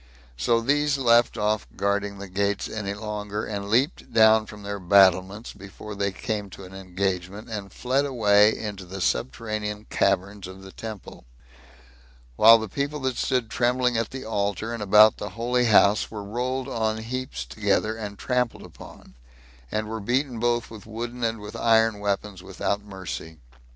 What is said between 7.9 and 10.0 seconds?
away into the subterranean